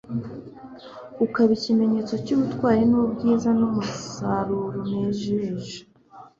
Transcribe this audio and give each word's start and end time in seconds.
ukaba 1.25 1.51
ikimenyetso 1.57 2.13
cy'ubutwari 2.23 2.83
n'ubwiza 2.91 3.49
n'umusamro 3.59 4.57
unejeje. 4.81 5.75